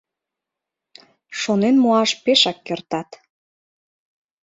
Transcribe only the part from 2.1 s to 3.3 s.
пешак кертат.